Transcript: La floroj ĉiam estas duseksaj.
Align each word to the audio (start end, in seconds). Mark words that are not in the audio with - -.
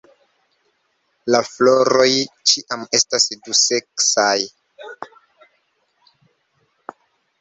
La 1.35 1.41
floroj 1.49 2.07
ĉiam 2.51 2.85
estas 2.99 3.29
duseksaj. 3.43 4.41